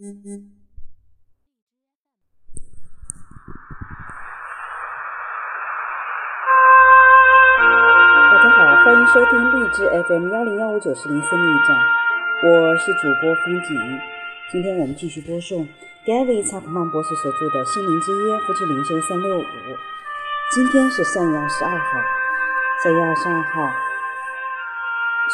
[0.00, 0.08] 大家
[8.48, 11.76] 好，欢迎收听荔枝 FM 幺零幺五九四零生命驿站，
[12.44, 13.76] 我是主播风景。
[14.50, 15.68] 今天我们继续播送
[16.06, 19.42] Gary 查普曼博士所著的《心灵之约：夫妻灵修三六五》。
[20.50, 22.00] 今天是三月二十二号，
[22.82, 23.70] 三月二十二号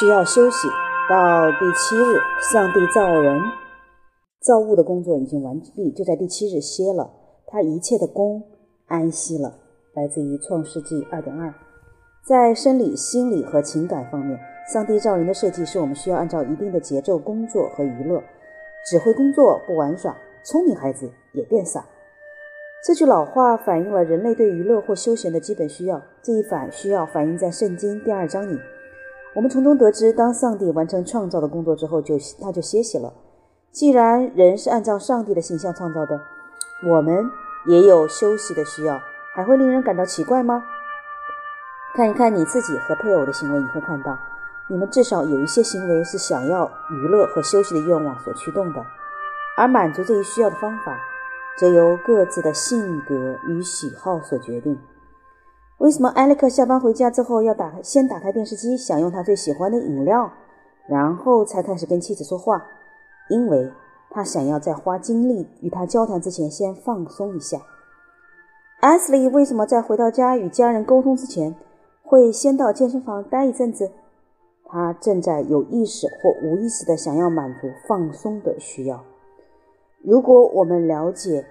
[0.00, 0.68] 需要休息
[1.08, 2.20] 到第七日，
[2.52, 3.40] 上帝造人、
[4.48, 7.10] 造物的工作已经完毕，就在第七日歇了，
[7.46, 8.42] 他一切的功
[8.86, 9.58] 安息了。
[9.92, 11.52] 来自于创世纪二点二。
[12.26, 14.40] 在生理、心理和情感方面，
[14.72, 18.22] 上帝造人的设计是我们需要按照一定的节奏工作和娱乐。
[18.86, 21.84] 只会工作不玩耍，聪明孩子也变傻。
[22.82, 26.00] 这句老话反映了人类对娱乐或休闲的基本需要。
[26.22, 28.58] 这一反需要反映在圣经第二章里。
[29.34, 33.12] 我们从中得知，当上帝完成创造的工作之后，就他就歇息了。
[33.70, 36.20] 既然人是按照上帝的形象创造的，
[36.88, 37.30] 我们
[37.66, 39.00] 也有休息的需要，
[39.34, 40.64] 还会令人感到奇怪吗？
[41.94, 44.16] 看一看你自己和配偶的行为，你会看到。
[44.70, 48.84] 你们至少有一些行为是想要娱乐和休息的愿望所驱动的，
[49.56, 50.98] 而满足这一需要的方法，
[51.56, 54.78] 则由各自的性格与喜好所决定。
[55.78, 60.30] 为什么艾利克下班回家之后要打先打开电视机，享用他最喜欢的饮料，
[60.88, 62.62] 然后才开始跟妻子说话？
[63.28, 63.70] 因为
[64.10, 67.58] 他想要在花精力与他交谈之前先放松一下。
[68.80, 71.54] 艾斯利为什么在回到家与家人沟通之前，
[72.02, 73.90] 会先到健身房待一阵子？
[74.64, 79.02] 他正在有意识或无意识地想要满足放松的需要。
[80.02, 81.46] 如果我们了解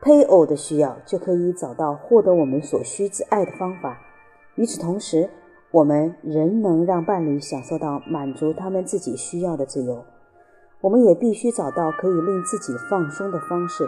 [0.00, 3.98] 配偶的需要，就可以找到获得我们所需之爱的方法。
[4.54, 5.28] 与此同时，
[5.70, 10.04] 我们仍能让伴侣享受到满足他们自己需要的自由。
[10.80, 13.86] 我们也必须找到可以令自己放松的方式，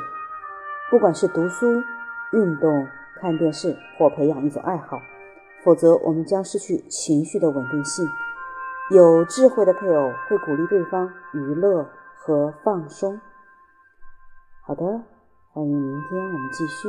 [0.91, 1.83] 不管是读书、
[2.33, 2.87] 运动、
[3.19, 5.01] 看电视或培养一种爱好。
[5.65, 8.07] 否则，我们将失去情绪的稳定性。
[8.91, 13.19] 有智慧的配偶会鼓励对方娱乐和放松。
[14.67, 14.83] 好的，
[15.53, 16.89] 欢迎明天我们继续。